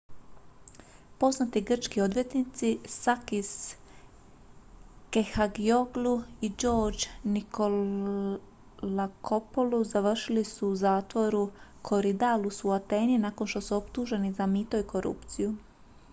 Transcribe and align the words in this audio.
poznati 1.23 1.61
grčki 1.69 1.99
odvjetnici 2.03 2.69
sakis 2.93 3.49
kechagioglou 5.17 6.13
i 6.47 6.49
george 6.63 7.05
nikolakopoulos 7.35 9.87
završili 9.91 10.43
su 10.53 10.69
u 10.69 10.75
zatvoru 10.85 11.43
korydallus 11.91 12.63
u 12.67 12.71
ateni 12.79 13.17
nakon 13.27 13.47
što 13.53 13.61
su 13.67 13.75
optuženi 13.77 14.33
za 14.41 14.45
mito 14.55 14.77
i 14.85 14.87
korupciju 14.95 15.53